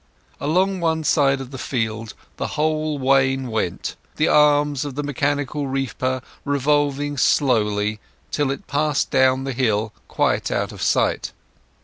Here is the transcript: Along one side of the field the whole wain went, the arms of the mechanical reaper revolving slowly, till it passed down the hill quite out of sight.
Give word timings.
Along 0.39 0.79
one 0.79 1.03
side 1.03 1.39
of 1.39 1.51
the 1.51 1.59
field 1.59 2.15
the 2.37 2.47
whole 2.57 2.97
wain 2.97 3.49
went, 3.51 3.95
the 4.15 4.27
arms 4.29 4.83
of 4.83 4.95
the 4.95 5.03
mechanical 5.03 5.67
reaper 5.67 6.23
revolving 6.43 7.17
slowly, 7.17 7.99
till 8.31 8.49
it 8.49 8.65
passed 8.65 9.11
down 9.11 9.43
the 9.43 9.53
hill 9.53 9.93
quite 10.07 10.49
out 10.49 10.71
of 10.71 10.81
sight. 10.81 11.33